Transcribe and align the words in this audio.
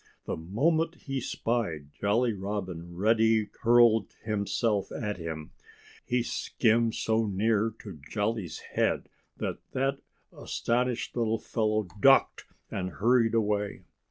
The 0.25 0.35
moment 0.35 0.95
he 0.95 1.21
spied 1.21 1.91
Jolly 1.93 2.33
Robin 2.33 2.95
Reddy 2.95 3.49
hurled 3.61 4.15
himself 4.23 4.91
at 4.91 5.17
him. 5.17 5.51
He 6.03 6.23
skimmed 6.23 6.95
so 6.95 7.27
near 7.27 7.71
to 7.81 7.99
Jolly's 8.09 8.57
head 8.73 9.09
that 9.37 9.59
that 9.73 9.99
astonished 10.35 11.15
little 11.15 11.37
fellow 11.37 11.85
ducked 11.99 12.45
and 12.71 12.89
hurried 12.93 13.35
away. 13.35 13.83